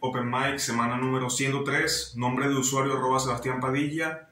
[0.00, 4.28] Open Mic, semana número 103, nombre de usuario arroba Sebastián Padilla,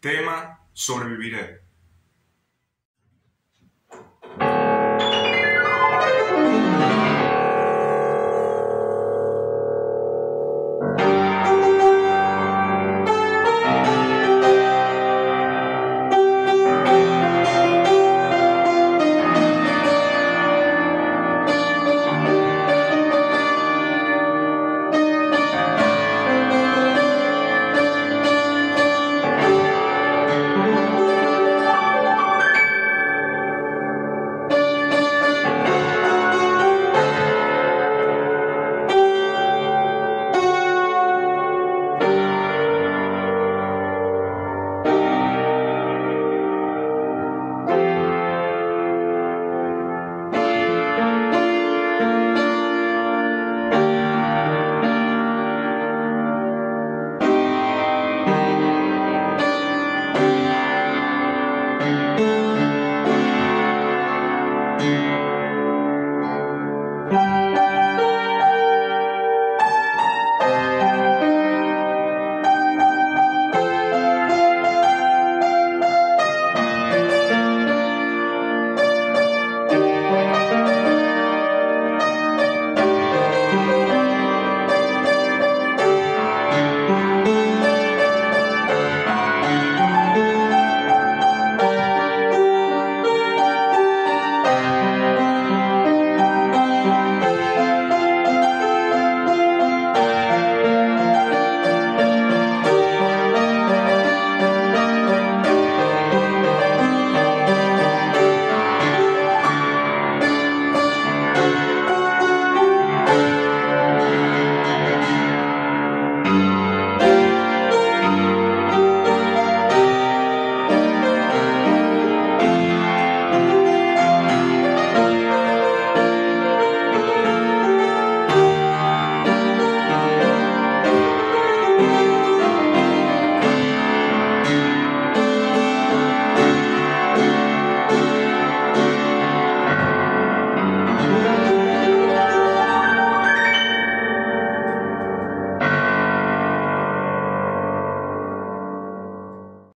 [0.00, 1.67] tema sobreviviré.